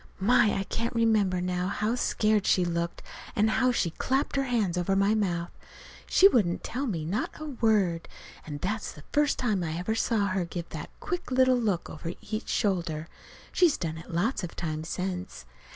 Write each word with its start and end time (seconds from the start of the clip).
My, 0.19 0.55
I 0.55 0.63
can 0.63 0.89
remember 0.95 1.41
now 1.41 1.67
how 1.67 1.93
scared 1.93 2.47
she 2.47 2.65
looked, 2.65 3.03
and 3.35 3.51
how 3.51 3.71
she 3.71 3.91
clapped 3.91 4.35
her 4.35 4.45
hand 4.45 4.75
over 4.75 4.95
my 4.95 5.13
mouth. 5.13 5.51
She 6.07 6.27
wouldn't 6.27 6.63
tell 6.63 6.87
me 6.87 7.05
not 7.05 7.29
a 7.39 7.45
word. 7.45 8.07
And 8.47 8.61
that's 8.61 8.91
the 8.93 9.03
first 9.13 9.37
time 9.37 9.63
I 9.63 9.77
ever 9.77 9.93
saw 9.93 10.25
her 10.29 10.43
give 10.43 10.67
that 10.69 10.89
quick 10.99 11.29
little 11.29 11.55
look 11.55 11.87
over 11.87 12.13
each 12.19 12.49
shoulder. 12.49 13.09
She's 13.51 13.77
done 13.77 13.99
it 13.99 14.09
lots 14.09 14.43
of 14.43 14.55
times 14.55 14.89
since. 14.89 15.45